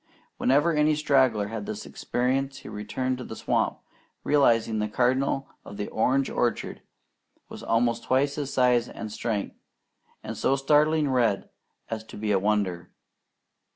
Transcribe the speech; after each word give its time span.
Whenever 0.37 0.73
any 0.73 0.95
straggler 0.95 1.49
had 1.49 1.67
this 1.67 1.85
experience, 1.85 2.57
he 2.61 2.69
returned 2.69 3.19
to 3.19 3.23
the 3.23 3.35
swamp 3.35 3.77
realizing 4.23 4.79
that 4.79 4.87
the 4.87 4.91
Cardinal 4.91 5.47
of 5.63 5.77
the 5.77 5.89
orange 5.89 6.27
orchard 6.27 6.81
was 7.49 7.61
almost 7.61 8.05
twice 8.05 8.33
his 8.33 8.51
size 8.51 8.89
and 8.89 9.11
strength, 9.11 9.55
and 10.23 10.35
so 10.35 10.55
startlingly 10.55 11.07
red 11.07 11.51
as 11.91 12.03
to 12.05 12.17
be 12.17 12.31
a 12.31 12.39
wonder. 12.39 12.89